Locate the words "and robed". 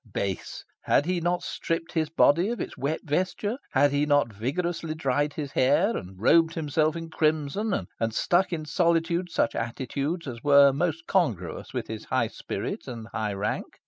5.95-6.55